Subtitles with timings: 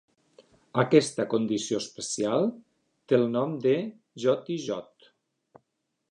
[0.83, 2.49] Aquesta condició especial
[3.11, 3.75] té el nom de
[4.25, 5.09] Joti Jot.